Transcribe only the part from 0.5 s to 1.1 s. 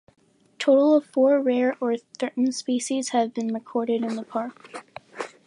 total of